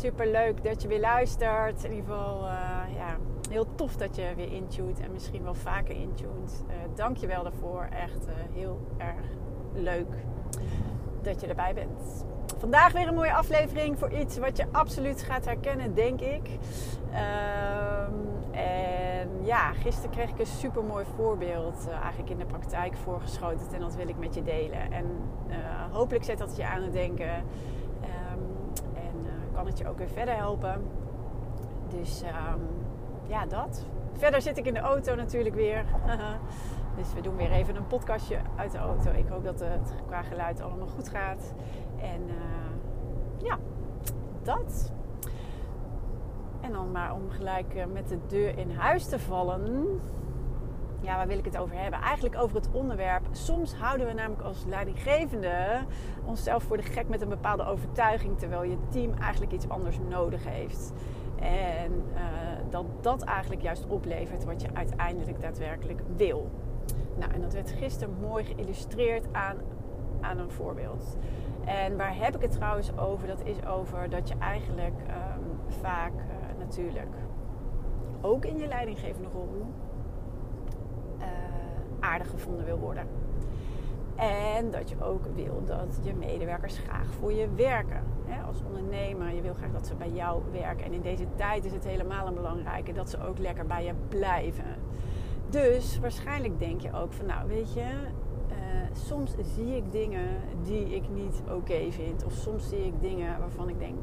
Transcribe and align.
Super 0.00 0.30
leuk 0.30 0.64
dat 0.64 0.82
je 0.82 0.88
weer 0.88 1.00
luistert. 1.00 1.84
In 1.84 1.92
ieder 1.92 2.14
geval, 2.14 2.44
uh, 2.44 2.50
ja, 2.96 3.16
heel 3.50 3.74
tof 3.74 3.96
dat 3.96 4.16
je 4.16 4.32
weer 4.36 4.52
intuned 4.52 5.00
en 5.00 5.12
misschien 5.12 5.42
wel 5.42 5.54
vaker 5.54 5.96
intuned. 5.96 6.64
Uh, 6.68 6.74
Dank 6.94 7.16
je 7.16 7.26
wel 7.26 7.42
daarvoor. 7.42 7.88
Echt 7.90 8.26
uh, 8.26 8.32
heel 8.52 8.80
erg 8.98 9.26
leuk 9.72 10.14
dat 11.22 11.40
je 11.40 11.46
erbij 11.46 11.74
bent. 11.74 12.24
Vandaag 12.58 12.92
weer 12.92 13.08
een 13.08 13.14
mooie 13.14 13.32
aflevering 13.32 13.98
voor 13.98 14.10
iets 14.10 14.38
wat 14.38 14.56
je 14.56 14.64
absoluut 14.72 15.22
gaat 15.22 15.44
herkennen, 15.44 15.94
denk 15.94 16.20
ik. 16.20 16.48
Um, 17.10 18.54
en 18.54 19.28
ja, 19.42 19.72
gisteren 19.72 20.10
kreeg 20.10 20.30
ik 20.30 20.38
een 20.38 20.46
super 20.46 20.84
mooi 20.84 21.04
voorbeeld 21.16 21.88
eigenlijk 22.02 22.30
in 22.30 22.38
de 22.38 22.44
praktijk 22.44 22.96
voorgeschoten 22.96 23.66
en 23.72 23.80
dat 23.80 23.94
wil 23.94 24.08
ik 24.08 24.18
met 24.18 24.34
je 24.34 24.42
delen. 24.42 24.92
En 24.92 25.06
hopelijk 25.90 26.24
zet 26.24 26.38
dat 26.38 26.56
je 26.56 26.66
aan 26.66 26.82
het 26.82 26.92
denken 26.92 27.28
en 27.28 27.44
kan 29.60 29.68
het 29.68 29.78
je 29.78 29.88
ook 29.88 29.98
weer 29.98 30.08
verder 30.08 30.36
helpen. 30.36 30.82
Dus 31.88 32.22
um, 32.22 32.66
ja, 33.26 33.46
dat. 33.46 33.86
Verder 34.12 34.42
zit 34.42 34.58
ik 34.58 34.66
in 34.66 34.74
de 34.74 34.80
auto 34.80 35.14
natuurlijk 35.14 35.54
weer. 35.54 35.84
dus 36.98 37.12
we 37.14 37.20
doen 37.20 37.36
weer 37.36 37.50
even 37.50 37.76
een 37.76 37.86
podcastje 37.86 38.38
uit 38.56 38.72
de 38.72 38.78
auto. 38.78 39.10
Ik 39.10 39.28
hoop 39.28 39.44
dat 39.44 39.60
het 39.60 39.94
qua 40.06 40.22
geluid 40.22 40.60
allemaal 40.60 40.86
goed 40.86 41.08
gaat. 41.08 41.54
En 42.00 42.30
ja, 43.42 43.58
dat. 44.42 44.92
En 46.60 46.72
dan 46.72 46.90
maar 46.90 47.14
om 47.14 47.30
gelijk 47.30 47.74
eh, 47.74 47.86
met 47.86 48.08
de 48.08 48.18
deur 48.26 48.58
in 48.58 48.70
huis 48.70 49.06
te 49.06 49.18
vallen. 49.18 49.86
Ja, 51.00 51.16
waar 51.16 51.26
wil 51.26 51.38
ik 51.38 51.44
het 51.44 51.58
over 51.58 51.76
hebben? 51.76 52.00
Eigenlijk 52.00 52.36
over 52.36 52.56
het 52.56 52.68
onderwerp. 52.72 53.19
Soms 53.32 53.74
houden 53.74 54.06
we 54.06 54.12
namelijk 54.12 54.42
als 54.42 54.64
leidinggevende 54.68 55.54
onszelf 56.24 56.62
voor 56.62 56.76
de 56.76 56.82
gek 56.82 57.08
met 57.08 57.20
een 57.20 57.28
bepaalde 57.28 57.64
overtuiging, 57.64 58.38
terwijl 58.38 58.62
je 58.62 58.76
team 58.88 59.14
eigenlijk 59.14 59.52
iets 59.52 59.68
anders 59.68 59.98
nodig 60.08 60.44
heeft. 60.44 60.92
En 61.40 61.92
uh, 62.14 62.20
dat 62.70 62.84
dat 63.00 63.22
eigenlijk 63.22 63.62
juist 63.62 63.86
oplevert 63.86 64.44
wat 64.44 64.62
je 64.62 64.68
uiteindelijk 64.72 65.40
daadwerkelijk 65.40 66.00
wil. 66.16 66.50
Nou, 67.18 67.32
en 67.32 67.40
dat 67.40 67.52
werd 67.52 67.70
gisteren 67.70 68.14
mooi 68.20 68.44
geïllustreerd 68.44 69.26
aan, 69.32 69.56
aan 70.20 70.38
een 70.38 70.50
voorbeeld. 70.50 71.16
En 71.64 71.96
waar 71.96 72.16
heb 72.16 72.34
ik 72.34 72.42
het 72.42 72.52
trouwens 72.52 72.98
over? 72.98 73.26
Dat 73.26 73.44
is 73.44 73.66
over 73.66 74.10
dat 74.10 74.28
je 74.28 74.34
eigenlijk 74.38 75.00
um, 75.00 75.74
vaak 75.80 76.12
uh, 76.12 76.58
natuurlijk 76.58 77.14
ook 78.20 78.44
in 78.44 78.58
je 78.58 78.66
leidinggevende 78.66 79.28
rol 79.28 79.66
uh, 81.18 81.26
aardig 82.00 82.30
gevonden 82.30 82.64
wil 82.64 82.78
worden. 82.78 83.19
En 84.20 84.70
dat 84.70 84.88
je 84.88 85.04
ook 85.04 85.24
wil 85.34 85.62
dat 85.64 85.98
je 86.02 86.14
medewerkers 86.14 86.78
graag 86.78 87.06
voor 87.12 87.32
je 87.32 87.48
werken. 87.54 88.02
Als 88.46 88.62
ondernemer, 88.66 89.34
je 89.34 89.42
wil 89.42 89.54
graag 89.54 89.72
dat 89.72 89.86
ze 89.86 89.94
bij 89.94 90.10
jou 90.10 90.42
werken. 90.52 90.84
En 90.84 90.92
in 90.92 91.00
deze 91.00 91.26
tijd 91.36 91.64
is 91.64 91.72
het 91.72 91.84
helemaal 91.84 92.26
een 92.26 92.34
belangrijke 92.34 92.92
dat 92.92 93.10
ze 93.10 93.26
ook 93.26 93.38
lekker 93.38 93.66
bij 93.66 93.84
je 93.84 93.92
blijven. 94.08 94.76
Dus 95.48 95.98
waarschijnlijk 95.98 96.58
denk 96.58 96.80
je 96.80 96.92
ook 96.92 97.12
van, 97.12 97.26
nou 97.26 97.48
weet 97.48 97.72
je, 97.72 97.80
uh, 97.80 98.56
soms 98.92 99.34
zie 99.54 99.76
ik 99.76 99.92
dingen 99.92 100.28
die 100.62 100.94
ik 100.94 101.08
niet 101.08 101.42
oké 101.50 101.90
vind. 101.90 102.24
Of 102.24 102.32
soms 102.32 102.68
zie 102.68 102.86
ik 102.86 103.00
dingen 103.00 103.38
waarvan 103.38 103.68
ik 103.68 103.78
denk, 103.78 103.98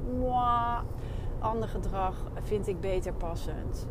ander 1.39 1.69
gedrag 1.69 2.23
vind 2.43 2.67
ik 2.67 2.79
beter 2.79 3.13
passend. 3.13 3.87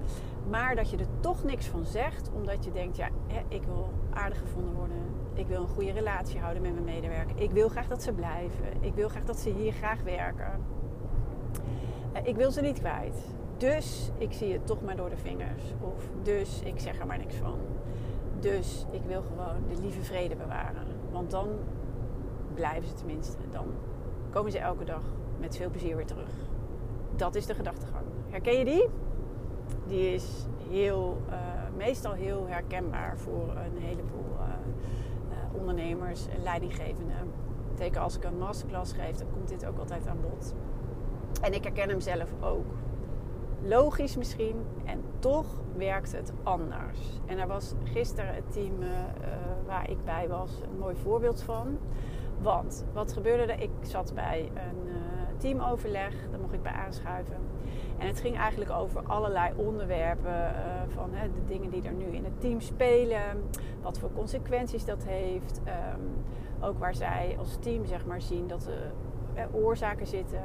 Maar 0.50 0.76
dat 0.76 0.90
je 0.90 0.96
er 0.96 1.20
toch 1.20 1.44
niks 1.44 1.66
van 1.66 1.84
zegt, 1.84 2.30
omdat 2.34 2.64
je 2.64 2.72
denkt: 2.72 2.96
ja, 2.96 3.08
ik 3.48 3.62
wil 3.62 3.90
aardig 4.16 4.38
gevonden 4.38 4.74
worden. 4.74 4.96
Ik 5.34 5.46
wil 5.46 5.60
een 5.60 5.68
goede 5.68 5.92
relatie 5.92 6.40
houden 6.40 6.62
met 6.62 6.72
mijn 6.72 6.84
medewerker. 6.84 7.42
Ik 7.42 7.50
wil 7.50 7.68
graag 7.68 7.88
dat 7.88 8.02
ze 8.02 8.12
blijven. 8.12 8.66
Ik 8.80 8.94
wil 8.94 9.08
graag 9.08 9.24
dat 9.24 9.38
ze 9.38 9.50
hier 9.50 9.72
graag 9.72 10.02
werken. 10.02 10.52
Eh, 12.12 12.26
ik 12.26 12.36
wil 12.36 12.50
ze 12.50 12.60
niet 12.60 12.78
kwijt. 12.78 13.16
Dus 13.56 14.10
ik 14.18 14.32
zie 14.32 14.52
het 14.52 14.66
toch 14.66 14.82
maar 14.82 14.96
door 14.96 15.10
de 15.10 15.16
vingers. 15.16 15.62
Of 15.80 16.08
dus 16.22 16.60
ik 16.64 16.80
zeg 16.80 16.98
er 16.98 17.06
maar 17.06 17.18
niks 17.18 17.34
van. 17.34 17.58
Dus 18.40 18.86
ik 18.90 19.02
wil 19.06 19.22
gewoon 19.22 19.62
de 19.68 19.82
lieve 19.82 20.02
vrede 20.02 20.36
bewaren. 20.36 20.86
Want 21.10 21.30
dan 21.30 21.48
blijven 22.54 22.88
ze 22.88 22.94
tenminste. 22.94 23.36
Dan 23.50 23.66
komen 24.30 24.52
ze 24.52 24.58
elke 24.58 24.84
dag 24.84 25.02
met 25.40 25.56
veel 25.56 25.70
plezier 25.70 25.96
weer 25.96 26.06
terug. 26.06 26.30
Dat 27.16 27.34
is 27.34 27.46
de 27.46 27.54
gedachtegang. 27.54 28.04
Herken 28.28 28.58
je 28.58 28.64
die? 28.64 28.88
Die 29.86 30.14
is 30.14 30.46
heel, 30.68 31.20
uh, 31.30 31.36
meestal 31.76 32.12
heel 32.12 32.46
herkenbaar 32.46 33.18
voor 33.18 33.48
een 33.48 33.82
heleboel 33.82 34.32
uh, 34.38 34.44
uh, 35.30 35.60
ondernemers 35.60 36.28
en 36.28 36.42
leidinggevenden. 36.42 37.32
Teken 37.74 38.00
als 38.00 38.16
ik 38.16 38.24
een 38.24 38.38
masterclass 38.38 38.92
geef, 38.92 39.16
dan 39.16 39.30
komt 39.32 39.48
dit 39.48 39.66
ook 39.66 39.78
altijd 39.78 40.06
aan 40.06 40.20
bod. 40.20 40.54
En 41.42 41.54
ik 41.54 41.62
herken 41.64 41.88
hem 41.88 42.00
zelf 42.00 42.32
ook. 42.40 42.66
Logisch 43.62 44.16
misschien, 44.16 44.56
en 44.84 45.02
toch 45.18 45.46
werkt 45.76 46.12
het 46.12 46.32
anders. 46.42 46.98
En 47.26 47.38
er 47.38 47.46
was 47.46 47.74
gisteren 47.84 48.34
het 48.34 48.52
team 48.52 48.78
waar 49.66 49.90
ik 49.90 50.04
bij 50.04 50.28
was 50.28 50.50
een 50.62 50.78
mooi 50.78 50.96
voorbeeld 50.96 51.42
van. 51.42 51.78
Want 52.40 52.84
wat 52.92 53.12
gebeurde 53.12 53.52
er? 53.52 53.62
Ik 53.62 53.70
zat 53.80 54.12
bij 54.14 54.50
een 54.54 54.92
teamoverleg, 55.36 56.14
daar 56.30 56.40
mocht 56.40 56.52
ik 56.52 56.62
bij 56.62 56.72
aanschuiven. 56.72 57.36
En 57.98 58.06
het 58.06 58.20
ging 58.20 58.36
eigenlijk 58.36 58.70
over 58.70 59.02
allerlei 59.02 59.52
onderwerpen 59.56 60.32
uh, 60.32 60.94
van 60.94 61.10
hè, 61.12 61.32
de 61.32 61.44
dingen 61.46 61.70
die 61.70 61.82
er 61.82 61.92
nu 61.92 62.04
in 62.04 62.24
het 62.24 62.40
team 62.40 62.60
spelen, 62.60 63.22
wat 63.82 63.98
voor 63.98 64.10
consequenties 64.14 64.84
dat 64.84 65.04
heeft. 65.04 65.60
Um, 65.94 66.24
ook 66.60 66.78
waar 66.78 66.94
zij 66.94 67.36
als 67.38 67.56
team 67.60 67.86
zeg 67.86 68.06
maar 68.06 68.20
zien 68.20 68.46
dat 68.46 68.66
er 68.66 68.92
uh, 69.36 69.54
oorzaken 69.54 70.06
zitten. 70.06 70.40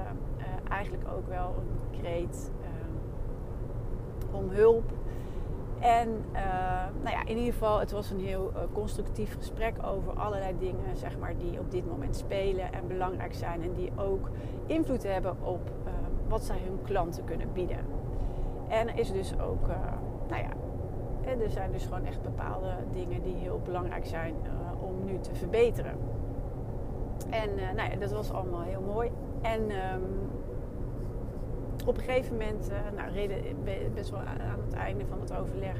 Eigenlijk 0.69 1.03
ook 1.17 1.27
wel 1.27 1.55
een 1.57 1.99
kreet 1.99 2.51
om 4.31 4.49
hulp. 4.49 4.91
En 5.81 6.25
uh, 6.33 6.41
nou 7.03 7.15
ja, 7.15 7.21
in 7.25 7.37
ieder 7.37 7.53
geval, 7.53 7.79
het 7.79 7.91
was 7.91 8.09
een 8.11 8.19
heel 8.19 8.51
uh, 8.55 8.61
constructief 8.73 9.35
gesprek 9.35 9.75
over 9.85 10.13
allerlei 10.13 10.57
dingen 10.59 10.95
zeg 10.95 11.17
maar, 11.17 11.37
die 11.37 11.59
op 11.59 11.71
dit 11.71 11.87
moment 11.87 12.15
spelen 12.15 12.73
en 12.73 12.87
belangrijk 12.87 13.33
zijn. 13.33 13.63
En 13.63 13.73
die 13.73 13.91
ook 13.95 14.29
invloed 14.65 15.03
hebben 15.03 15.35
op 15.43 15.69
uh, 15.85 15.91
wat 16.27 16.43
zij 16.43 16.57
hun 16.65 16.79
klanten 16.83 17.23
kunnen 17.23 17.53
bieden. 17.53 17.85
En 18.67 18.87
er 18.87 18.99
is 18.99 19.11
dus 19.11 19.39
ook, 19.39 19.67
nou 20.29 20.41
ja, 20.41 20.49
er 21.43 21.49
zijn 21.49 21.71
dus 21.71 21.83
gewoon 21.83 22.05
echt 22.05 22.21
bepaalde 22.21 22.73
dingen 22.93 23.23
die 23.23 23.35
heel 23.35 23.61
belangrijk 23.63 24.05
zijn 24.05 24.35
om 24.81 25.05
nu 25.05 25.19
te 25.19 25.35
verbeteren. 25.35 25.97
En 27.29 27.49
nou 27.75 27.91
ja, 27.91 27.95
dat 27.95 28.11
was 28.11 28.31
allemaal 28.31 28.61
heel 28.61 28.81
mooi. 28.81 29.11
En 29.41 29.61
um, 29.61 30.29
op 31.87 31.97
een 31.97 32.03
gegeven 32.03 32.31
moment, 32.31 32.71
uh, 32.71 32.77
nou, 32.95 33.11
reden, 33.11 33.63
best 33.93 34.09
wel 34.09 34.19
aan 34.19 34.59
het 34.65 34.73
einde 34.73 35.05
van 35.05 35.19
het 35.19 35.35
overleg, 35.35 35.77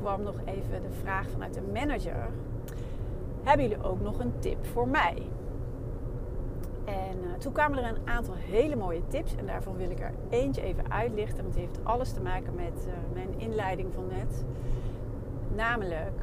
kwam 0.00 0.22
nog 0.22 0.36
even 0.44 0.82
de 0.82 0.90
vraag 1.02 1.30
vanuit 1.30 1.54
de 1.54 1.62
manager: 1.72 2.28
Hebben 3.42 3.68
jullie 3.68 3.84
ook 3.84 4.00
nog 4.00 4.18
een 4.18 4.32
tip 4.38 4.66
voor 4.66 4.88
mij? 4.88 5.22
En 6.84 7.18
uh, 7.24 7.32
toen 7.38 7.52
kwamen 7.52 7.78
er 7.78 7.90
een 7.90 8.08
aantal 8.08 8.34
hele 8.34 8.76
mooie 8.76 9.06
tips. 9.06 9.36
En 9.36 9.46
daarvan 9.46 9.76
wil 9.76 9.90
ik 9.90 10.00
er 10.00 10.12
eentje 10.28 10.62
even 10.62 10.90
uitlichten. 10.92 11.42
Want 11.42 11.54
die 11.54 11.62
heeft 11.62 11.84
alles 11.84 12.12
te 12.12 12.20
maken 12.20 12.54
met 12.54 12.86
uh, 12.86 12.92
mijn 13.14 13.38
inleiding 13.40 13.94
van 13.94 14.06
net. 14.06 14.44
Namelijk, 15.54 16.20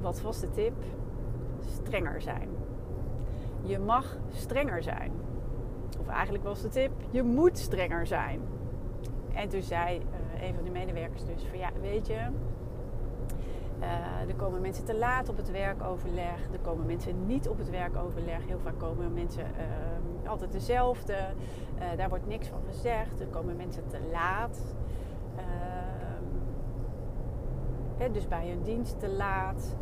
wat 0.00 0.20
was 0.20 0.40
de 0.40 0.50
tip? 0.50 0.72
Strenger 1.82 2.22
zijn. 2.22 2.48
Je 3.62 3.78
mag 3.78 4.16
strenger 4.32 4.82
zijn. 4.82 5.12
Eigenlijk 6.08 6.44
was 6.44 6.62
de 6.62 6.68
tip, 6.68 6.90
je 7.10 7.22
moet 7.22 7.58
strenger 7.58 8.06
zijn. 8.06 8.40
En 9.34 9.48
toen 9.48 9.62
zei 9.62 9.98
uh, 9.98 10.48
een 10.48 10.54
van 10.54 10.64
de 10.64 10.70
medewerkers 10.70 11.24
dus 11.24 11.44
van 11.50 11.58
ja, 11.58 11.70
weet 11.80 12.06
je, 12.06 12.18
Uh, 13.80 14.28
er 14.28 14.34
komen 14.36 14.60
mensen 14.60 14.84
te 14.84 14.96
laat 14.96 15.28
op 15.28 15.36
het 15.36 15.50
werkoverleg. 15.50 16.48
Er 16.52 16.58
komen 16.62 16.86
mensen 16.86 17.26
niet 17.26 17.48
op 17.48 17.58
het 17.58 17.70
werkoverleg. 17.70 18.46
Heel 18.46 18.58
vaak 18.58 18.78
komen 18.78 19.12
mensen 19.12 19.44
uh, 20.24 20.30
altijd 20.30 20.52
dezelfde. 20.52 21.16
Daar 21.96 22.08
wordt 22.08 22.26
niks 22.26 22.48
van 22.48 22.60
gezegd. 22.66 23.20
Er 23.20 23.26
komen 23.26 23.56
mensen 23.56 23.86
te 23.86 23.98
laat. 24.12 24.74
Dus 28.12 28.28
bij 28.28 28.48
hun 28.48 28.62
dienst 28.62 29.00
te 29.00 29.08
laat. 29.08 29.76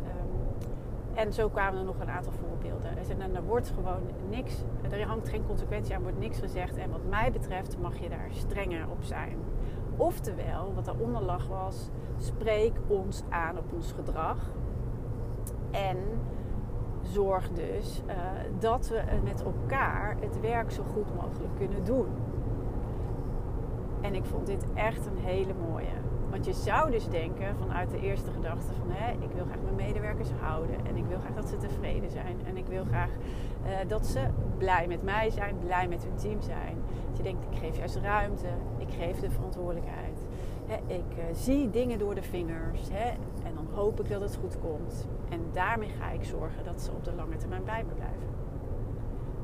En 1.17 1.33
zo 1.33 1.49
kwamen 1.49 1.79
er 1.79 1.85
nog 1.85 1.99
een 1.99 2.09
aantal 2.09 2.31
voorbeelden. 2.31 2.97
En 3.19 3.35
er 3.35 3.43
wordt 3.43 3.73
gewoon 3.75 4.01
niks, 4.29 4.63
er 4.89 5.07
hangt 5.07 5.29
geen 5.29 5.45
consequentie 5.45 5.95
aan, 5.95 6.01
wordt 6.01 6.19
niks 6.19 6.39
gezegd. 6.39 6.77
En 6.77 6.89
wat 6.89 7.05
mij 7.09 7.31
betreft 7.31 7.77
mag 7.79 7.97
je 7.97 8.09
daar 8.09 8.27
strenger 8.29 8.89
op 8.89 9.03
zijn. 9.03 9.37
Oftewel, 9.95 10.73
wat 10.73 10.85
daaronder 10.85 11.21
lag 11.21 11.47
was, 11.47 11.89
spreek 12.17 12.79
ons 12.87 13.23
aan 13.29 13.57
op 13.57 13.73
ons 13.73 13.91
gedrag. 13.91 14.37
En 15.71 15.97
zorg 17.01 17.49
dus 17.51 18.01
uh, 18.07 18.13
dat 18.59 18.87
we 18.87 19.03
met 19.23 19.43
elkaar 19.43 20.17
het 20.19 20.39
werk 20.39 20.71
zo 20.71 20.83
goed 20.83 21.15
mogelijk 21.15 21.55
kunnen 21.57 21.83
doen. 21.83 22.07
En 24.01 24.15
ik 24.15 24.25
vond 24.25 24.45
dit 24.45 24.65
echt 24.73 25.05
een 25.05 25.17
hele 25.17 25.53
mooie. 25.69 26.05
Want 26.29 26.45
je 26.45 26.53
zou 26.53 26.91
dus 26.91 27.09
denken 27.09 27.55
vanuit 27.57 27.91
de 27.91 27.99
eerste 27.99 28.31
gedachte 28.31 28.73
van 28.73 28.87
hè, 28.89 29.11
ik 29.11 29.31
wil 29.35 29.45
graag 29.45 29.61
mijn 29.63 29.75
medewerkers 29.75 30.29
houden 30.39 30.85
en 30.85 30.95
ik 30.95 31.05
wil 31.05 31.19
graag 31.19 31.33
dat 31.35 31.49
ze 31.49 31.57
tevreden 31.57 32.09
zijn 32.09 32.37
en 32.45 32.57
ik 32.57 32.65
wil 32.67 32.83
graag 32.85 33.09
uh, 33.09 33.71
dat 33.87 34.05
ze 34.05 34.27
blij 34.57 34.87
met 34.87 35.03
mij 35.03 35.29
zijn, 35.29 35.57
blij 35.59 35.87
met 35.87 36.03
hun 36.03 36.15
team 36.15 36.41
zijn. 36.41 36.77
Dat 37.07 37.17
je 37.17 37.23
denkt 37.23 37.43
ik 37.51 37.57
geef 37.57 37.77
juist 37.77 37.95
ruimte, 37.95 38.47
ik 38.77 38.93
geef 38.99 39.19
de 39.19 39.31
verantwoordelijkheid. 39.31 40.19
Hè, 40.65 40.93
ik 40.93 41.17
uh, 41.17 41.23
zie 41.33 41.69
dingen 41.69 41.99
door 41.99 42.15
de 42.15 42.23
vingers 42.23 42.89
hè, 42.91 43.09
en 43.43 43.53
dan 43.55 43.67
hoop 43.73 43.99
ik 43.99 44.09
dat 44.09 44.21
het 44.21 44.37
goed 44.41 44.59
komt. 44.59 45.07
En 45.29 45.39
daarmee 45.51 45.89
ga 45.89 46.09
ik 46.09 46.23
zorgen 46.23 46.63
dat 46.63 46.81
ze 46.81 46.91
op 46.91 47.03
de 47.03 47.13
lange 47.13 47.35
termijn 47.35 47.63
bij 47.63 47.83
me 47.83 47.93
blijven. 47.93 48.36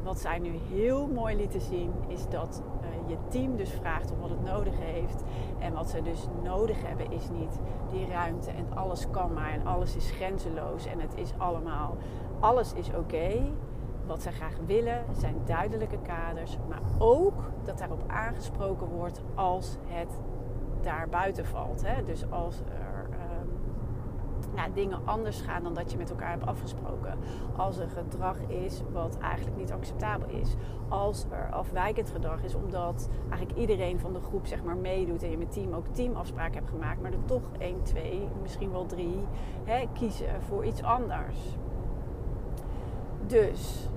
Wat 0.03 0.19
zij 0.19 0.39
nu 0.39 0.51
heel 0.71 1.07
mooi 1.07 1.35
lieten 1.35 1.61
zien 1.61 1.93
is 2.07 2.29
dat 2.29 2.61
je 3.07 3.17
team 3.27 3.55
dus 3.55 3.71
vraagt 3.71 4.11
om 4.11 4.19
wat 4.19 4.29
het 4.29 4.43
nodig 4.43 4.73
heeft. 4.79 5.23
En 5.59 5.73
wat 5.73 5.89
ze 5.89 6.01
dus 6.01 6.27
nodig 6.43 6.77
hebben 6.87 7.11
is 7.11 7.29
niet 7.29 7.59
die 7.91 8.07
ruimte 8.07 8.51
en 8.51 8.77
alles 8.77 9.09
kan 9.09 9.33
maar 9.33 9.51
en 9.51 9.65
alles 9.65 9.95
is 9.95 10.11
grenzeloos 10.11 10.85
en 10.85 10.99
het 10.99 11.15
is 11.15 11.33
allemaal, 11.37 11.97
alles 12.39 12.73
is 12.73 12.89
oké. 12.89 13.41
Wat 14.05 14.21
zij 14.21 14.31
graag 14.31 14.55
willen 14.65 15.05
zijn 15.11 15.35
duidelijke 15.45 15.97
kaders, 15.97 16.57
maar 16.69 16.81
ook 16.97 17.51
dat 17.63 17.77
daarop 17.77 18.03
aangesproken 18.07 18.87
wordt 18.87 19.21
als 19.35 19.77
het 19.87 20.19
daar 20.81 21.09
buiten 21.09 21.45
valt. 21.45 21.81
Hè? 21.85 22.03
Dus 22.03 22.31
als 22.31 22.61
ja, 24.55 24.67
dingen 24.73 24.99
anders 25.05 25.41
gaan 25.41 25.63
dan 25.63 25.73
dat 25.73 25.91
je 25.91 25.97
met 25.97 26.09
elkaar 26.09 26.29
hebt 26.29 26.45
afgesproken. 26.45 27.17
Als 27.55 27.77
er 27.77 27.89
gedrag 27.89 28.37
is 28.47 28.81
wat 28.91 29.17
eigenlijk 29.17 29.57
niet 29.57 29.71
acceptabel 29.71 30.29
is. 30.29 30.55
Als 30.89 31.25
er 31.29 31.51
afwijkend 31.51 32.09
gedrag 32.09 32.43
is 32.43 32.55
omdat 32.55 33.09
eigenlijk 33.29 33.59
iedereen 33.59 33.99
van 33.99 34.13
de 34.13 34.19
groep 34.19 34.45
zeg 34.45 34.63
maar 34.63 34.77
meedoet 34.77 35.23
en 35.23 35.29
je 35.29 35.37
met 35.37 35.51
team 35.51 35.73
ook 35.73 35.87
teamafspraken 35.87 36.55
hebt 36.55 36.69
gemaakt, 36.69 37.01
maar 37.01 37.11
er 37.11 37.25
toch 37.25 37.43
1, 37.57 37.83
2, 37.83 38.27
misschien 38.41 38.71
wel 38.71 38.85
3 38.85 39.17
hè, 39.63 39.83
kiezen 39.93 40.41
voor 40.41 40.65
iets 40.65 40.83
anders. 40.83 41.37
Dus 43.27 43.89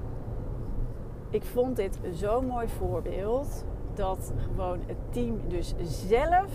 ik 1.31 1.45
vond 1.45 1.77
dit 1.77 1.99
zo'n 2.13 2.47
mooi 2.47 2.69
voorbeeld 2.69 3.65
dat 3.95 4.33
gewoon 4.39 4.81
het 4.87 5.13
team 5.13 5.41
dus 5.49 5.75
zelf 5.81 6.53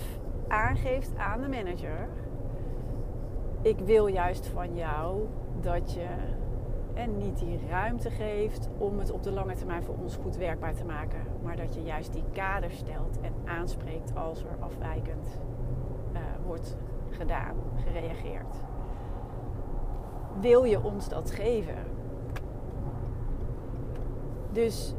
aangeeft 0.47 1.17
aan 1.17 1.41
de 1.41 1.47
manager 1.47 2.07
ik 3.61 3.79
wil 3.79 4.07
juist 4.07 4.47
van 4.47 4.75
jou 4.75 5.27
dat 5.61 5.93
je 5.93 6.07
en 6.93 7.17
niet 7.17 7.39
die 7.39 7.59
ruimte 7.69 8.09
geeft 8.09 8.69
om 8.77 8.99
het 8.99 9.11
op 9.11 9.23
de 9.23 9.31
lange 9.31 9.55
termijn 9.55 9.83
voor 9.83 9.95
ons 10.01 10.15
goed 10.15 10.35
werkbaar 10.35 10.73
te 10.73 10.85
maken. 10.85 11.21
Maar 11.43 11.55
dat 11.55 11.73
je 11.73 11.81
juist 11.81 12.13
die 12.13 12.23
kader 12.33 12.71
stelt 12.71 13.19
en 13.21 13.33
aanspreekt 13.45 14.15
als 14.15 14.43
er 14.43 14.57
afwijkend 14.59 15.39
uh, 16.13 16.19
wordt 16.45 16.77
gedaan, 17.09 17.55
gereageerd. 17.85 18.55
Wil 20.39 20.63
je 20.63 20.83
ons 20.83 21.09
dat 21.09 21.31
geven? 21.31 21.75
Dus 24.51 24.95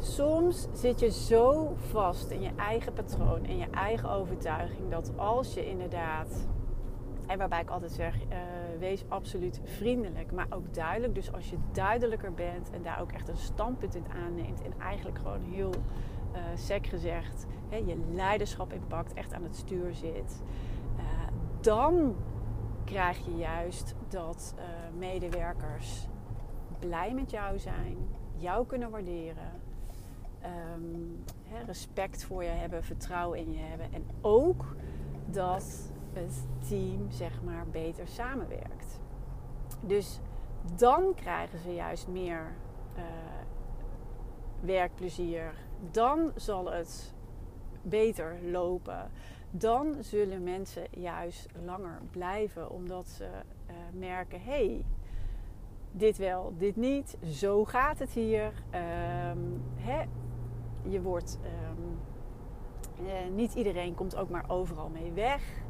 soms 0.00 0.68
zit 0.72 1.00
je 1.00 1.10
zo 1.10 1.74
vast 1.76 2.30
in 2.30 2.40
je 2.40 2.50
eigen 2.56 2.92
patroon 2.92 3.44
en 3.44 3.58
je 3.58 3.70
eigen 3.70 4.10
overtuiging 4.10 4.90
dat 4.90 5.12
als 5.16 5.54
je 5.54 5.68
inderdaad 5.68 6.46
en 7.26 7.38
waarbij 7.38 7.60
ik 7.60 7.70
altijd 7.70 7.92
zeg, 7.92 8.14
uh, 8.14 8.38
wees 8.78 9.04
absoluut 9.08 9.60
vriendelijk, 9.64 10.32
maar 10.32 10.46
ook 10.50 10.74
duidelijk. 10.74 11.14
Dus 11.14 11.32
als 11.32 11.50
je 11.50 11.56
duidelijker 11.72 12.34
bent 12.34 12.70
en 12.70 12.82
daar 12.82 13.00
ook 13.00 13.12
echt 13.12 13.28
een 13.28 13.36
standpunt 13.36 13.94
in 13.94 14.06
aanneemt 14.24 14.62
en 14.62 14.72
eigenlijk 14.80 15.18
gewoon 15.18 15.42
heel 15.42 15.72
uh, 16.32 16.40
sec 16.54 16.86
gezegd 16.86 17.46
hè, 17.68 17.76
je 17.76 17.96
leiderschap 18.12 18.72
inpakt, 18.72 19.12
echt 19.12 19.32
aan 19.32 19.42
het 19.42 19.56
stuur 19.56 19.94
zit, 19.94 20.42
uh, 20.96 21.02
dan 21.60 22.16
krijg 22.84 23.24
je 23.24 23.36
juist 23.36 23.94
dat 24.08 24.54
medewerkers 24.98 26.08
blij 26.78 27.14
met 27.14 27.30
jou 27.30 27.58
zijn, 27.58 27.96
jou 28.36 28.66
kunnen 28.66 28.90
waarderen, 28.90 29.52
hè, 31.48 31.64
respect 31.66 32.24
voor 32.24 32.42
je 32.44 32.50
hebben, 32.50 32.84
vertrouwen 32.84 33.38
in 33.38 33.52
je 33.52 33.58
hebben 33.58 33.92
en 33.92 34.04
ook 34.20 34.76
dat 35.26 35.92
het 36.14 36.46
team 36.68 37.10
zeg 37.10 37.42
maar 37.42 37.66
beter 37.70 38.08
samenwerkt. 38.08 39.00
Dus 39.80 40.20
dan 40.76 41.14
krijgen 41.14 41.58
ze 41.58 41.74
juist 41.74 42.08
meer 42.08 42.54
uh, 42.96 43.02
werkplezier. 44.60 45.54
Dan 45.90 46.32
zal 46.36 46.72
het 46.72 47.14
beter 47.82 48.38
lopen. 48.42 49.10
Dan 49.50 49.94
zullen 50.00 50.42
mensen 50.42 50.86
juist 50.90 51.48
langer 51.64 52.00
blijven 52.10 52.70
omdat 52.70 53.08
ze 53.08 53.24
uh, 53.24 53.74
merken: 53.92 54.40
hé, 54.40 54.66
hey, 54.66 54.84
dit 55.92 56.16
wel, 56.16 56.52
dit 56.58 56.76
niet. 56.76 57.16
Zo 57.22 57.64
gaat 57.64 57.98
het 57.98 58.10
hier. 58.10 58.46
Um, 58.46 59.62
hè? 59.76 60.04
Je 60.82 61.02
wordt. 61.02 61.38
Um, 61.44 61.98
uh, 63.06 63.34
niet 63.34 63.54
iedereen 63.54 63.94
komt 63.94 64.16
ook 64.16 64.28
maar 64.28 64.44
overal 64.48 64.88
mee 64.88 65.12
weg. 65.12 65.63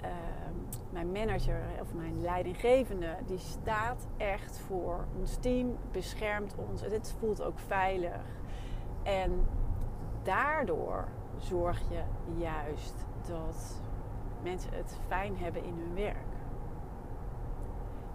Ehm, 0.00 0.54
mijn 0.90 1.12
manager 1.12 1.60
of 1.80 1.94
mijn 1.94 2.20
leidinggevende, 2.20 3.16
die 3.26 3.38
staat 3.38 4.06
echt 4.16 4.58
voor 4.58 5.06
ons 5.18 5.36
team, 5.36 5.76
beschermt 5.92 6.54
ons. 6.70 6.80
Het 6.80 7.14
voelt 7.18 7.42
ook 7.42 7.58
veilig. 7.58 8.22
En 9.02 9.46
daardoor 10.22 11.08
zorg 11.36 11.80
je 11.88 12.02
juist 12.36 12.94
dat 13.26 13.82
mensen 14.42 14.70
het 14.72 14.98
fijn 15.06 15.36
hebben 15.36 15.64
in 15.64 15.74
hun 15.78 15.94
werk. 15.94 16.36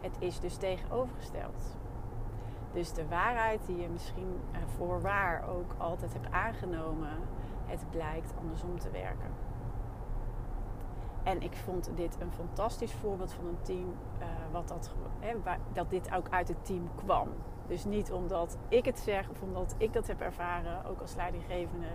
Het 0.01 0.15
is 0.19 0.39
dus 0.39 0.55
tegenovergesteld. 0.55 1.77
Dus 2.73 2.93
de 2.93 3.07
waarheid 3.07 3.65
die 3.65 3.77
je 3.77 3.89
misschien 3.89 4.39
voor 4.77 5.01
waar 5.01 5.47
ook 5.47 5.75
altijd 5.77 6.13
hebt 6.13 6.31
aangenomen, 6.31 7.17
het 7.65 7.85
blijkt 7.91 8.33
andersom 8.39 8.79
te 8.79 8.89
werken. 8.91 9.31
En 11.23 11.41
ik 11.41 11.55
vond 11.55 11.89
dit 11.95 12.17
een 12.19 12.31
fantastisch 12.31 12.91
voorbeeld 12.91 13.33
van 13.33 13.47
een 13.47 13.61
team 13.61 13.93
uh, 14.19 14.27
wat 14.51 14.67
dat, 14.67 14.91
dat 15.73 15.89
dit 15.89 16.13
ook 16.13 16.29
uit 16.29 16.47
het 16.47 16.65
team 16.65 16.89
kwam. 16.95 17.29
Dus 17.67 17.85
niet 17.85 18.11
omdat 18.11 18.57
ik 18.69 18.85
het 18.85 18.99
zeg 18.99 19.29
of 19.29 19.41
omdat 19.41 19.75
ik 19.77 19.93
dat 19.93 20.07
heb 20.07 20.21
ervaren, 20.21 20.85
ook 20.85 21.01
als 21.01 21.15
leidinggevende, 21.15 21.87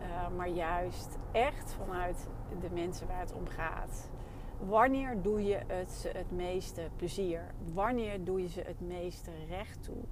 uh, 0.00 0.36
maar 0.36 0.48
juist 0.48 1.18
echt 1.32 1.76
vanuit 1.84 2.28
de 2.60 2.70
mensen 2.70 3.06
waar 3.06 3.20
het 3.20 3.34
om 3.34 3.46
gaat. 3.46 4.10
Wanneer 4.58 5.22
doe 5.22 5.44
je 5.44 5.60
het 5.66 5.92
ze 5.92 6.08
het 6.08 6.30
meeste 6.30 6.88
plezier? 6.96 7.54
Wanneer 7.74 8.24
doe 8.24 8.40
je 8.40 8.48
ze 8.48 8.60
het 8.60 8.80
meeste 8.80 9.30
recht 9.48 9.82
toe? 9.82 10.04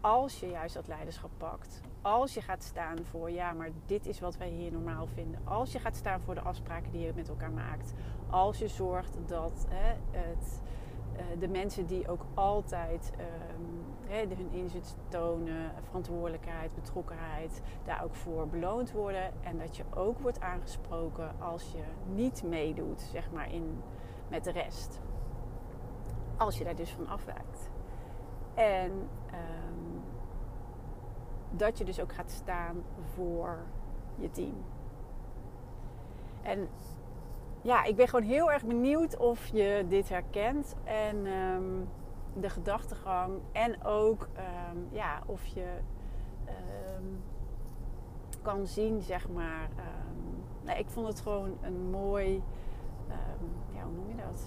Als 0.00 0.40
je 0.40 0.46
juist 0.46 0.74
dat 0.74 0.86
leiderschap 0.86 1.30
pakt, 1.36 1.80
als 2.02 2.34
je 2.34 2.40
gaat 2.40 2.62
staan 2.62 2.96
voor, 3.04 3.30
ja, 3.30 3.52
maar 3.52 3.70
dit 3.86 4.06
is 4.06 4.20
wat 4.20 4.36
wij 4.36 4.48
hier 4.48 4.72
normaal 4.72 5.06
vinden. 5.06 5.40
Als 5.44 5.72
je 5.72 5.78
gaat 5.78 5.96
staan 5.96 6.20
voor 6.20 6.34
de 6.34 6.40
afspraken 6.40 6.92
die 6.92 7.00
je 7.00 7.12
met 7.14 7.28
elkaar 7.28 7.52
maakt. 7.52 7.94
Als 8.30 8.58
je 8.58 8.68
zorgt 8.68 9.18
dat 9.26 9.66
hè, 9.68 9.94
het, 10.10 10.62
uh, 11.12 11.40
de 11.40 11.48
mensen 11.48 11.86
die 11.86 12.08
ook 12.08 12.24
altijd 12.34 13.12
um, 13.58 13.84
hè, 14.06 14.18
hun 14.18 14.50
inzet 14.50 14.96
tonen, 15.08 15.72
verantwoordelijkheid, 15.82 16.74
betrokkenheid, 16.74 17.62
daar 17.84 18.04
ook 18.04 18.14
voor 18.14 18.48
beloond 18.48 18.92
worden. 18.92 19.44
En 19.44 19.58
dat 19.58 19.76
je 19.76 19.84
ook 19.94 20.18
wordt 20.18 20.40
aangesproken 20.40 21.40
als 21.40 21.72
je 21.72 21.82
niet 22.14 22.42
meedoet, 22.42 23.00
zeg 23.00 23.30
maar, 23.30 23.52
in, 23.52 23.82
met 24.28 24.44
de 24.44 24.52
rest. 24.52 25.00
Als 26.36 26.58
je 26.58 26.64
daar 26.64 26.76
dus 26.76 26.90
van 26.90 27.08
afwijkt. 27.08 27.70
En 28.54 28.90
um, 28.90 30.02
dat 31.50 31.78
je 31.78 31.84
dus 31.84 32.00
ook 32.00 32.12
gaat 32.12 32.30
staan 32.30 32.82
voor 33.14 33.58
je 34.14 34.30
team. 34.30 34.54
En 36.42 36.68
ja, 37.62 37.84
ik 37.84 37.96
ben 37.96 38.08
gewoon 38.08 38.24
heel 38.24 38.52
erg 38.52 38.64
benieuwd 38.64 39.16
of 39.16 39.46
je 39.46 39.84
dit 39.88 40.08
herkent. 40.08 40.76
En 40.84 41.26
ehm, 41.26 41.84
de 42.40 42.50
gedachtegang. 42.50 43.32
En 43.52 43.84
ook 43.84 44.28
ehm, 44.34 44.76
ja, 44.90 45.22
of 45.26 45.46
je 45.46 45.78
ehm, 46.44 47.04
kan 48.42 48.66
zien, 48.66 49.02
zeg 49.02 49.28
maar. 49.28 49.68
nou, 50.64 50.78
ik 50.78 50.88
vond 50.88 51.08
het 51.08 51.20
gewoon 51.20 51.58
een 51.60 51.90
mooi. 51.90 52.42
ja, 53.74 53.82
hoe 53.82 53.92
noem 53.92 54.08
je 54.08 54.16
dat? 54.16 54.42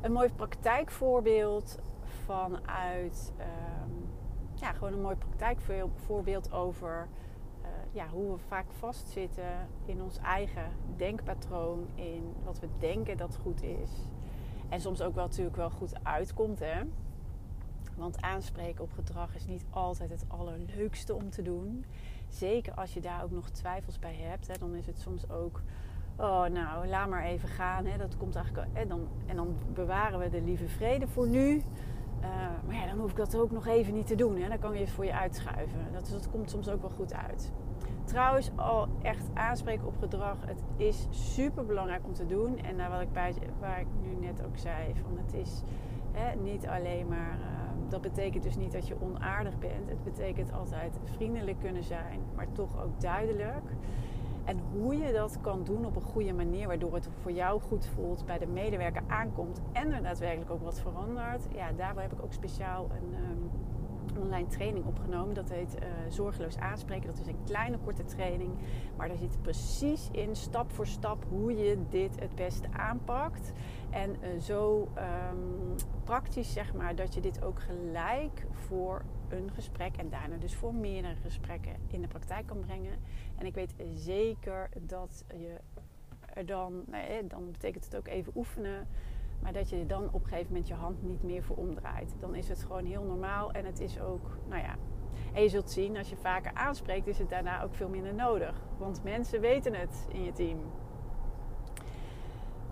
Een 0.00 0.12
mooi 0.12 0.32
praktijkvoorbeeld 0.34 1.78
vanuit. 2.24 3.32
ja, 4.54 4.72
gewoon 4.72 4.92
een 4.92 5.00
mooi 5.00 5.16
praktijkvoorbeeld 5.16 6.52
over 6.52 7.08
ja, 7.92 8.08
hoe 8.08 8.32
we 8.32 8.38
vaak 8.38 8.66
vastzitten 8.78 9.68
in 9.84 10.02
ons 10.02 10.18
eigen 10.18 10.72
denkpatroon, 10.96 11.86
in 11.94 12.34
wat 12.44 12.58
we 12.58 12.68
denken 12.78 13.16
dat 13.16 13.38
goed 13.42 13.62
is. 13.62 13.90
En 14.68 14.80
soms 14.80 15.02
ook 15.02 15.14
wel 15.14 15.24
natuurlijk 15.24 15.56
wel 15.56 15.70
goed 15.70 16.04
uitkomt, 16.04 16.58
hè. 16.58 16.82
Want 17.96 18.22
aanspreken 18.22 18.84
op 18.84 18.92
gedrag 18.92 19.34
is 19.34 19.46
niet 19.46 19.64
altijd 19.70 20.10
het 20.10 20.24
allerleukste 20.28 21.14
om 21.14 21.30
te 21.30 21.42
doen. 21.42 21.84
Zeker 22.28 22.74
als 22.74 22.94
je 22.94 23.00
daar 23.00 23.22
ook 23.22 23.30
nog 23.30 23.50
twijfels 23.50 23.98
bij 23.98 24.14
hebt. 24.14 24.46
Hè, 24.46 24.58
dan 24.58 24.74
is 24.74 24.86
het 24.86 24.98
soms 24.98 25.30
ook, 25.30 25.62
oh 26.16 26.44
nou, 26.44 26.86
laat 26.86 27.08
maar 27.08 27.24
even 27.24 27.48
gaan. 27.48 27.84
Hè, 27.84 27.98
dat 27.98 28.16
komt 28.16 28.36
eigenlijk, 28.36 28.66
en, 28.72 28.88
dan, 28.88 29.08
en 29.26 29.36
dan 29.36 29.56
bewaren 29.74 30.18
we 30.18 30.28
de 30.28 30.42
lieve 30.42 30.68
vrede 30.68 31.08
voor 31.08 31.28
nu. 31.28 31.62
Uh, 32.22 32.26
maar 32.66 32.74
ja, 32.74 32.86
dan 32.86 32.98
hoef 32.98 33.10
ik 33.10 33.16
dat 33.16 33.36
ook 33.36 33.50
nog 33.50 33.66
even 33.66 33.94
niet 33.94 34.06
te 34.06 34.14
doen. 34.14 34.40
Hè. 34.40 34.48
Dan 34.48 34.58
kan 34.58 34.74
je 34.74 34.80
het 34.80 34.90
voor 34.90 35.04
je 35.04 35.14
uitschuiven. 35.14 35.86
Dat, 35.92 36.28
komt 36.30 36.50
soms 36.50 36.68
ook 36.68 36.80
wel 36.80 36.90
goed 36.90 37.14
uit. 37.14 37.52
Trouwens, 38.04 38.50
al 38.56 38.88
echt 39.02 39.28
aanspreken 39.34 39.86
op 39.86 39.96
gedrag, 39.98 40.36
het 40.46 40.62
is 40.76 41.06
super 41.10 41.66
belangrijk 41.66 42.04
om 42.04 42.12
te 42.12 42.26
doen. 42.26 42.58
En 42.58 42.76
naar 42.76 42.90
wat 42.90 43.00
ik 43.00 43.08
waar 43.60 43.80
ik 43.80 43.86
nu 44.02 44.26
net 44.26 44.44
ook 44.44 44.58
zei, 44.58 44.94
van 45.02 45.18
het 45.18 45.34
is 45.34 45.62
hè, 46.12 46.36
niet 46.36 46.66
alleen 46.66 47.08
maar. 47.08 47.38
Uh, 47.38 47.70
dat 47.88 48.00
betekent 48.00 48.42
dus 48.42 48.56
niet 48.56 48.72
dat 48.72 48.88
je 48.88 48.96
onaardig 49.00 49.58
bent. 49.58 49.88
Het 49.88 50.04
betekent 50.04 50.52
altijd 50.52 50.98
vriendelijk 51.04 51.60
kunnen 51.60 51.84
zijn, 51.84 52.20
maar 52.34 52.52
toch 52.52 52.82
ook 52.82 53.00
duidelijk. 53.00 53.64
En 54.44 54.58
hoe 54.72 54.96
je 54.96 55.12
dat 55.12 55.38
kan 55.40 55.64
doen 55.64 55.86
op 55.86 55.96
een 55.96 56.02
goede 56.02 56.32
manier, 56.32 56.66
waardoor 56.66 56.94
het 56.94 57.08
voor 57.20 57.32
jou 57.32 57.60
goed 57.60 57.86
voelt, 57.86 58.26
bij 58.26 58.38
de 58.38 58.46
medewerker 58.46 59.02
aankomt 59.06 59.60
en 59.72 59.92
er 59.92 60.02
daadwerkelijk 60.02 60.50
ook 60.50 60.62
wat 60.62 60.80
verandert. 60.80 61.46
Ja, 61.54 61.72
daarvoor 61.72 62.02
heb 62.02 62.12
ik 62.12 62.22
ook 62.22 62.32
speciaal 62.32 62.88
een. 62.90 63.14
Um, 63.14 63.50
online 64.18 64.46
training 64.46 64.86
opgenomen. 64.86 65.34
Dat 65.34 65.50
heet 65.50 65.74
uh, 65.74 65.88
Zorgeloos 66.08 66.58
aanspreken. 66.58 67.06
Dat 67.06 67.18
is 67.18 67.26
een 67.26 67.44
kleine 67.44 67.78
korte 67.78 68.04
training. 68.04 68.52
Maar 68.96 69.08
daar 69.08 69.16
zit 69.16 69.42
precies 69.42 70.08
in, 70.12 70.36
stap 70.36 70.72
voor 70.72 70.86
stap, 70.86 71.24
hoe 71.28 71.56
je 71.56 71.78
dit 71.88 72.20
het 72.20 72.34
beste 72.34 72.68
aanpakt. 72.72 73.52
En 73.90 74.10
uh, 74.10 74.40
zo 74.40 74.88
um, 75.32 75.74
praktisch, 76.04 76.52
zeg 76.52 76.74
maar, 76.74 76.94
dat 76.94 77.14
je 77.14 77.20
dit 77.20 77.44
ook 77.44 77.60
gelijk 77.60 78.46
voor 78.50 79.02
een 79.28 79.50
gesprek 79.54 79.96
en 79.96 80.08
daarna 80.08 80.36
dus 80.36 80.54
voor 80.54 80.74
meerdere 80.74 81.14
gesprekken 81.14 81.72
in 81.86 82.00
de 82.00 82.08
praktijk 82.08 82.46
kan 82.46 82.60
brengen. 82.60 82.92
En 83.36 83.46
ik 83.46 83.54
weet 83.54 83.74
zeker 83.94 84.68
dat 84.80 85.24
je 85.28 85.56
er 86.34 86.46
dan, 86.46 86.84
dan 87.28 87.50
betekent 87.52 87.84
het 87.84 87.96
ook 87.96 88.08
even 88.08 88.32
oefenen 88.36 88.86
maar 89.42 89.52
dat 89.52 89.70
je 89.70 89.86
dan 89.86 90.06
op 90.06 90.22
een 90.22 90.28
gegeven 90.28 90.46
moment 90.52 90.68
je 90.68 90.74
hand 90.74 91.02
niet 91.02 91.22
meer 91.22 91.42
voor 91.42 91.56
omdraait. 91.56 92.14
Dan 92.18 92.34
is 92.34 92.48
het 92.48 92.62
gewoon 92.62 92.84
heel 92.84 93.02
normaal 93.02 93.52
en 93.52 93.64
het 93.64 93.80
is 93.80 94.00
ook, 94.00 94.38
nou 94.48 94.62
ja. 94.62 94.76
En 95.32 95.42
je 95.42 95.48
zult 95.48 95.70
zien, 95.70 95.96
als 95.96 96.10
je 96.10 96.16
vaker 96.16 96.54
aanspreekt, 96.54 97.06
is 97.06 97.18
het 97.18 97.28
daarna 97.28 97.62
ook 97.62 97.74
veel 97.74 97.88
minder 97.88 98.14
nodig. 98.14 98.66
Want 98.78 99.04
mensen 99.04 99.40
weten 99.40 99.74
het 99.74 100.06
in 100.08 100.24
je 100.24 100.32
team. 100.32 100.58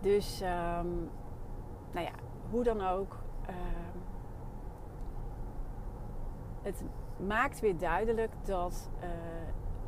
Dus, 0.00 0.40
um, 0.40 1.10
nou 1.92 2.06
ja, 2.06 2.12
hoe 2.50 2.64
dan 2.64 2.86
ook. 2.86 3.16
Um, 3.48 4.02
het 6.62 6.84
maakt 7.26 7.60
weer 7.60 7.78
duidelijk 7.78 8.32
dat 8.44 8.90
uh, 9.02 9.08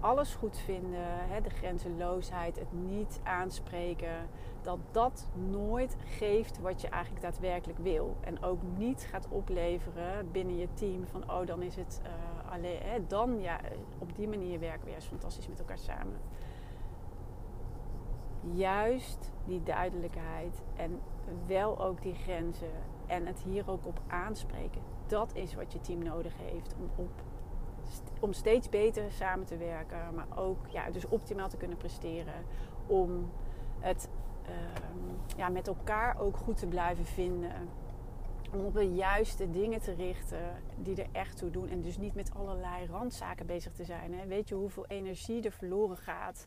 alles 0.00 0.35
goed 0.35 0.59
vinden, 0.59 1.28
hè, 1.28 1.40
de 1.40 1.50
grenzeloosheid, 1.50 2.59
het 2.59 2.73
niet 2.73 3.21
aanspreken, 3.23 4.28
dat 4.62 4.78
dat 4.90 5.28
nooit 5.50 5.97
geeft 6.04 6.61
wat 6.61 6.80
je 6.80 6.88
eigenlijk 6.88 7.23
daadwerkelijk 7.23 7.78
wil. 7.78 8.16
En 8.21 8.42
ook 8.42 8.61
niet 8.76 9.07
gaat 9.11 9.28
opleveren 9.28 10.30
binnen 10.30 10.57
je 10.57 10.69
team 10.75 11.07
van, 11.07 11.30
oh 11.30 11.47
dan 11.47 11.62
is 11.62 11.76
het 11.76 12.00
uh, 12.04 12.52
alleen, 12.52 12.80
hè, 12.83 13.07
dan 13.07 13.40
ja, 13.40 13.61
op 13.99 14.16
die 14.16 14.28
manier 14.28 14.61
werken 14.61 14.85
we 14.85 14.90
juist 14.90 15.09
fantastisch 15.09 15.49
met 15.49 15.59
elkaar 15.59 15.78
samen. 15.78 16.21
Juist 18.52 19.33
die 19.45 19.62
duidelijkheid 19.62 20.62
en 20.76 21.00
wel 21.47 21.85
ook 21.85 22.02
die 22.02 22.14
grenzen 22.14 22.73
en 23.07 23.26
het 23.26 23.42
hier 23.42 23.71
ook 23.71 23.87
op 23.87 24.00
aanspreken. 24.07 24.83
Dat 25.07 25.35
is 25.35 25.54
wat 25.54 25.73
je 25.73 25.80
team 25.80 26.02
nodig 26.02 26.33
heeft 26.37 26.75
om 26.78 27.04
op 27.04 27.23
om 28.20 28.32
steeds 28.32 28.68
beter 28.68 29.12
samen 29.12 29.47
te 29.47 29.56
werken, 29.56 30.14
maar 30.14 30.38
ook 30.38 30.66
ja, 30.68 30.90
dus 30.90 31.09
optimaal 31.09 31.49
te 31.49 31.56
kunnen 31.56 31.76
presteren. 31.76 32.44
Om 32.87 33.30
het 33.78 34.09
ehm, 34.42 35.37
ja, 35.37 35.49
met 35.49 35.66
elkaar 35.66 36.20
ook 36.20 36.37
goed 36.37 36.56
te 36.56 36.66
blijven 36.66 37.04
vinden. 37.04 37.52
Om 38.52 38.64
op 38.64 38.75
de 38.75 38.94
juiste 38.94 39.50
dingen 39.50 39.80
te 39.80 39.92
richten 39.92 40.62
die 40.76 41.02
er 41.02 41.09
echt 41.12 41.37
toe 41.37 41.50
doen. 41.50 41.68
En 41.68 41.82
dus 41.82 41.99
niet 41.99 42.14
met 42.14 42.35
allerlei 42.35 42.87
randzaken 42.87 43.47
bezig 43.47 43.73
te 43.73 43.85
zijn. 43.85 44.14
Hè. 44.14 44.26
Weet 44.26 44.49
je 44.49 44.54
hoeveel 44.54 44.87
energie 44.87 45.42
er 45.42 45.52
verloren 45.52 45.97
gaat? 45.97 46.47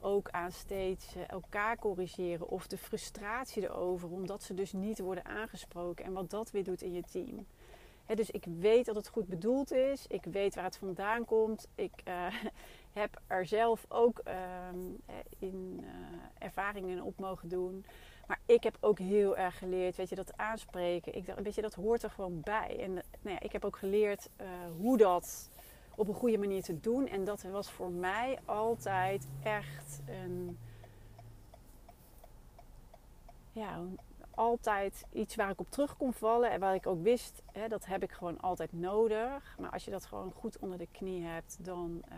Ook 0.00 0.30
aan 0.30 0.52
steeds 0.52 1.14
eh, 1.14 1.22
elkaar 1.26 1.76
corrigeren. 1.76 2.48
Of 2.48 2.66
de 2.66 2.78
frustratie 2.78 3.62
erover, 3.62 4.10
omdat 4.10 4.42
ze 4.42 4.54
dus 4.54 4.72
niet 4.72 4.98
worden 4.98 5.24
aangesproken. 5.24 6.04
En 6.04 6.12
wat 6.12 6.30
dat 6.30 6.50
weer 6.50 6.64
doet 6.64 6.82
in 6.82 6.92
je 6.92 7.02
team 7.02 7.46
dus 8.06 8.30
ik 8.30 8.44
weet 8.58 8.86
dat 8.86 8.94
het 8.94 9.08
goed 9.08 9.26
bedoeld 9.26 9.72
is. 9.72 10.06
Ik 10.06 10.24
weet 10.24 10.54
waar 10.54 10.64
het 10.64 10.76
vandaan 10.76 11.24
komt. 11.24 11.68
Ik 11.74 11.92
uh, 12.08 12.26
heb 13.00 13.20
er 13.26 13.46
zelf 13.46 13.84
ook 13.88 14.18
ehm, 14.18 14.78
in 15.38 15.80
uh, 15.80 15.88
ervaringen 16.38 17.02
op 17.02 17.18
mogen 17.18 17.48
doen. 17.48 17.84
Maar 18.26 18.38
ik 18.46 18.62
heb 18.62 18.76
ook 18.80 18.98
heel 18.98 19.36
erg 19.36 19.58
geleerd, 19.58 19.96
weet 19.96 20.08
je, 20.08 20.14
dat 20.14 20.36
aanspreken. 20.36 21.14
Ik 21.16 21.26
dacht, 21.26 21.42
weet 21.42 21.54
je, 21.54 21.62
dat 21.62 21.74
hoort 21.74 22.02
er 22.02 22.10
gewoon 22.10 22.40
bij. 22.40 22.76
En 22.80 22.92
nou 22.94 23.04
ja, 23.34 23.40
ik 23.40 23.52
heb 23.52 23.64
ook 23.64 23.76
geleerd 23.76 24.28
hoe 24.76 24.96
dat 24.96 25.50
op 25.96 26.08
een 26.08 26.14
goede 26.14 26.38
manier 26.38 26.62
te 26.62 26.80
doen. 26.80 27.08
En 27.08 27.24
dat 27.24 27.42
was 27.42 27.70
voor 27.70 27.90
mij 27.90 28.38
altijd 28.44 29.26
echt 29.42 30.00
een. 30.06 30.58
Ja, 33.52 33.80
altijd 34.34 35.04
iets 35.12 35.36
waar 35.36 35.50
ik 35.50 35.60
op 35.60 35.70
terug 35.70 35.96
kon 35.96 36.12
vallen. 36.12 36.50
En 36.50 36.60
waar 36.60 36.74
ik 36.74 36.86
ook 36.86 37.02
wist, 37.02 37.42
hè, 37.52 37.68
dat 37.68 37.86
heb 37.86 38.02
ik 38.02 38.12
gewoon 38.12 38.40
altijd 38.40 38.72
nodig. 38.72 39.56
Maar 39.58 39.70
als 39.70 39.84
je 39.84 39.90
dat 39.90 40.06
gewoon 40.06 40.32
goed 40.32 40.58
onder 40.58 40.78
de 40.78 40.88
knie 40.92 41.22
hebt, 41.22 41.56
dan, 41.60 42.02
uh, 42.08 42.16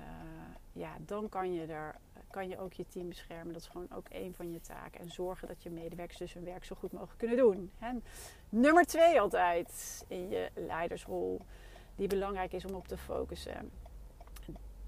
ja, 0.72 0.90
dan 1.00 1.28
kan 1.28 1.52
je 1.52 1.66
er 1.66 1.94
kan 2.30 2.48
je 2.48 2.58
ook 2.58 2.72
je 2.72 2.86
team 2.88 3.08
beschermen. 3.08 3.52
Dat 3.52 3.62
is 3.62 3.68
gewoon 3.68 3.88
ook 3.94 4.06
een 4.08 4.34
van 4.34 4.52
je 4.52 4.60
taken. 4.60 5.00
En 5.00 5.10
zorgen 5.10 5.48
dat 5.48 5.62
je 5.62 5.70
medewerkers 5.70 6.18
dus 6.18 6.32
hun 6.32 6.44
werk 6.44 6.64
zo 6.64 6.76
goed 6.78 6.92
mogelijk 6.92 7.18
kunnen 7.18 7.36
doen. 7.36 7.70
En 7.78 8.04
nummer 8.48 8.84
twee 8.84 9.20
altijd 9.20 10.04
in 10.08 10.28
je 10.28 10.50
leidersrol, 10.54 11.40
die 11.94 12.08
belangrijk 12.08 12.52
is 12.52 12.64
om 12.64 12.74
op 12.74 12.88
te 12.88 12.96
focussen. 12.96 13.70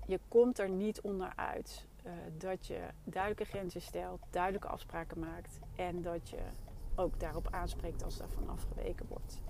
Je 0.07 0.21
komt 0.29 0.59
er 0.59 0.69
niet 0.69 1.01
onderuit 1.01 1.87
uh, 2.07 2.13
dat 2.39 2.67
je 2.67 2.81
duidelijke 3.05 3.45
grenzen 3.45 3.83
stelt, 3.83 4.21
duidelijke 4.31 4.69
afspraken 4.69 5.19
maakt 5.19 5.59
en 5.77 6.03
dat 6.03 6.29
je 6.29 6.41
ook 6.99 7.21
daarop 7.21 7.49
aanspreekt 7.51 8.05
als 8.05 8.17
daarvan 8.17 8.49
afgeweken 8.49 9.07
wordt. 9.09 9.41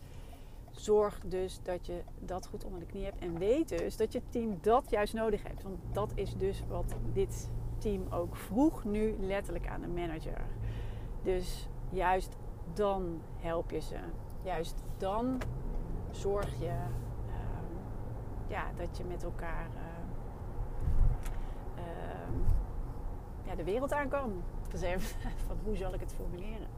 Zorg 0.71 1.21
dus 1.25 1.61
dat 1.63 1.87
je 1.87 2.03
dat 2.19 2.47
goed 2.47 2.65
onder 2.65 2.81
de 2.81 2.87
knie 2.87 3.05
hebt. 3.05 3.19
En 3.19 3.39
weet 3.39 3.69
dus 3.69 3.97
dat 3.97 4.13
je 4.13 4.23
team 4.29 4.59
dat 4.61 4.91
juist 4.91 5.15
nodig 5.15 5.43
heeft. 5.43 5.63
Want 5.63 5.79
dat 5.93 6.13
is 6.15 6.37
dus 6.37 6.63
wat 6.69 6.95
dit 7.13 7.51
team 7.79 8.07
ook 8.11 8.37
vroeg 8.37 8.85
nu 8.85 9.17
letterlijk 9.21 9.69
aan 9.69 9.81
de 9.81 9.89
manager. 9.89 10.43
Dus 11.23 11.69
juist 11.91 12.37
dan 12.73 13.21
help 13.37 13.71
je 13.71 13.81
ze. 13.81 13.97
Juist 14.43 14.83
dan 14.97 15.41
zorg 16.11 16.61
je 16.61 16.67
uh, 16.67 17.35
ja, 18.47 18.65
dat 18.77 18.97
je 18.97 19.05
met 19.05 19.23
elkaar 19.23 19.69
uh, 19.75 19.81
uh, 21.77 21.85
ja, 23.47 23.55
de 23.55 23.65
wereld 23.65 23.93
aan 23.93 24.09
kan. 24.09 24.43
Van 25.47 25.57
hoe 25.65 25.77
zal 25.77 25.95
ik 25.95 26.01
het 26.01 26.15
formuleren? 26.15 26.69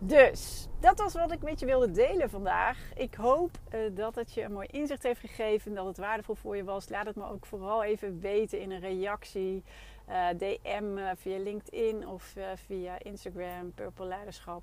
Dus 0.00 0.68
dat 0.80 0.98
was 0.98 1.14
wat 1.14 1.32
ik 1.32 1.42
met 1.42 1.60
je 1.60 1.66
wilde 1.66 1.90
delen 1.90 2.30
vandaag. 2.30 2.78
Ik 2.94 3.14
hoop 3.14 3.58
uh, 3.74 3.80
dat 3.96 4.14
het 4.14 4.32
je 4.32 4.42
een 4.42 4.52
mooi 4.52 4.66
inzicht 4.70 5.02
heeft 5.02 5.20
gegeven, 5.20 5.74
dat 5.74 5.86
het 5.86 5.98
waardevol 5.98 6.34
voor 6.34 6.56
je 6.56 6.64
was. 6.64 6.88
Laat 6.88 7.06
het 7.06 7.16
me 7.16 7.30
ook 7.30 7.46
vooral 7.46 7.84
even 7.84 8.20
weten 8.20 8.60
in 8.60 8.70
een 8.70 8.80
reactie, 8.80 9.64
eh, 10.06 10.28
DM 10.36 10.96
uh, 10.96 11.10
via 11.14 11.38
LinkedIn 11.38 12.08
of 12.08 12.34
via 12.54 12.98
Instagram, 13.02 13.72
Purple 13.74 14.06
Leiderschap. 14.06 14.62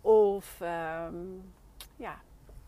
Of 0.00 0.60
um, 0.60 1.52
ja, 1.96 2.20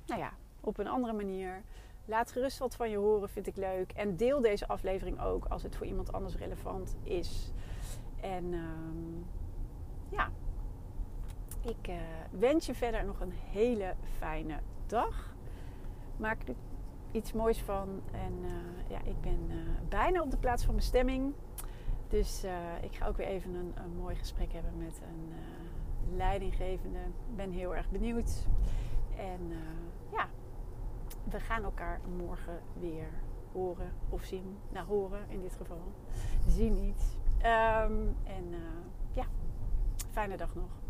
nou 0.07 0.21
ja, 0.21 0.33
op 0.61 0.79
een 0.79 0.89
andere 0.89 1.13
manier. 1.13 1.63
laat 2.05 2.33
gerust 2.33 2.59
wat 2.59 2.75
van 2.75 2.91
je 2.91 2.97
horen, 2.97 3.29
vind 3.29 3.47
ik 3.47 3.57
leuk. 3.57 3.93
En 3.93 4.17
deel 4.17 4.41
deze 4.41 4.67
aflevering 4.69 5.21
ook 5.21 5.45
als 5.45 5.63
het 5.63 5.77
voor 5.77 5.87
iemand 5.87 6.13
anders 6.13 6.37
relevant 6.37 6.97
is. 7.03 7.53
En 8.21 8.53
ehm, 8.53 9.23
ja, 10.09 10.31
ik 11.65 11.89
uh, 11.89 11.97
wens 12.31 12.67
je 12.67 12.75
verder 12.75 13.05
nog 13.05 13.21
een 13.21 13.33
hele 13.33 13.95
fijne 14.19 14.59
dag. 14.87 15.35
Maak 16.17 16.49
er 16.49 16.55
iets 17.11 17.33
moois 17.33 17.63
van. 17.63 18.03
En 18.13 18.33
uh, 18.43 18.51
ja, 18.89 18.99
ik 19.05 19.21
ben 19.21 19.47
uh, 19.49 19.55
bijna 19.89 20.23
op 20.23 20.31
de 20.31 20.37
plaats 20.37 20.65
van 20.65 20.75
bestemming. 20.75 21.35
Dus 22.09 22.45
ik 22.81 22.95
ga 22.95 23.07
ook 23.07 23.17
weer 23.17 23.27
even 23.27 23.55
een, 23.55 23.97
mooi 23.97 24.17
gesprek 24.17 24.53
hebben 24.53 24.79
met 24.79 25.01
een 25.09 25.33
leidinggevende. 26.17 26.99
Ik 26.99 27.37
ben 27.37 27.51
heel 27.51 27.77
erg 27.77 27.91
benieuwd. 27.91 28.47
En 29.17 29.53
ja, 30.13 30.29
we 31.31 31.41
gaan 31.41 31.65
elkaar 31.65 32.01
morgen 32.17 32.61
weer 32.81 33.09
horen 33.53 33.93
of 34.09 34.25
zien. 34.25 34.59
Nou, 34.73 34.87
horen 34.87 35.21
in 35.29 35.41
dit 35.41 35.55
geval. 35.55 35.93
Zien 36.47 36.75
niet. 36.75 37.17
Um, 37.39 38.17
en 38.25 38.55
ja, 39.13 39.25
fijne 40.11 40.37
dag 40.37 40.55
nog. 40.55 40.84